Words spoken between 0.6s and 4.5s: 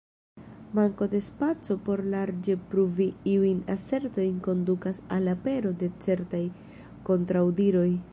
Manko de spaco por larĝe pruvi iujn asertojn